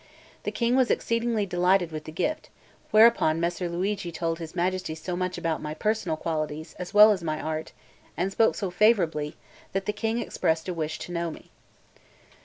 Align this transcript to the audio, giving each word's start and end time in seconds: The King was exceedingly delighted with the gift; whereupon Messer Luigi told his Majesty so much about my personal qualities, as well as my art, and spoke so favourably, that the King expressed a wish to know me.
The 0.45 0.51
King 0.51 0.75
was 0.75 0.89
exceedingly 0.89 1.45
delighted 1.45 1.91
with 1.91 2.05
the 2.05 2.11
gift; 2.11 2.49
whereupon 2.89 3.39
Messer 3.39 3.69
Luigi 3.69 4.11
told 4.11 4.39
his 4.39 4.55
Majesty 4.55 4.95
so 4.95 5.15
much 5.15 5.37
about 5.37 5.61
my 5.61 5.75
personal 5.75 6.17
qualities, 6.17 6.73
as 6.79 6.91
well 6.91 7.11
as 7.11 7.21
my 7.23 7.39
art, 7.39 7.71
and 8.17 8.31
spoke 8.31 8.55
so 8.55 8.71
favourably, 8.71 9.35
that 9.73 9.85
the 9.85 9.93
King 9.93 10.17
expressed 10.17 10.67
a 10.67 10.73
wish 10.73 10.97
to 10.97 11.11
know 11.11 11.29
me. 11.29 11.51